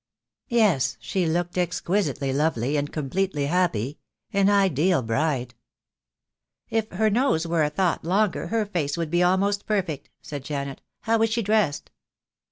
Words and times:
"Yes, 0.49 0.97
she 0.99 1.27
looked 1.27 1.59
exquisitely 1.59 2.33
lovely, 2.33 2.75
and 2.75 2.91
completely 2.91 3.45
happy— 3.45 3.99
an 4.33 4.49
ideal 4.49 5.03
bride." 5.03 5.53
"If 6.71 6.91
her 6.93 7.11
nose 7.11 7.45
were 7.45 7.63
a 7.63 7.69
thought 7.69 8.03
longer 8.03 8.47
her 8.47 8.65
face 8.65 8.97
would 8.97 9.11
be 9.11 9.21
almost 9.21 9.67
perfect," 9.67 10.09
said 10.19 10.43
Janet. 10.43 10.81
"How 11.01 11.19
was 11.19 11.29
she 11.29 11.43
dressed?" 11.43 11.91